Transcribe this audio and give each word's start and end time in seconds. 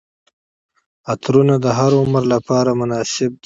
عطرونه 1.11 1.55
د 1.65 1.67
هر 1.77 1.91
عمر 2.01 2.23
لپاره 2.33 2.71
مناسب 2.81 3.31
دي. 3.33 3.39